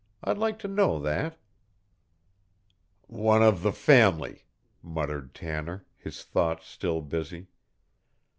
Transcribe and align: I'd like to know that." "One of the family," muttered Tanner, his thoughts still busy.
I'd 0.23 0.39
like 0.39 0.57
to 0.65 0.67
know 0.67 0.97
that." 0.97 1.37
"One 3.05 3.43
of 3.43 3.61
the 3.61 3.71
family," 3.71 4.45
muttered 4.81 5.35
Tanner, 5.35 5.85
his 5.95 6.23
thoughts 6.23 6.65
still 6.65 7.03
busy. 7.03 7.49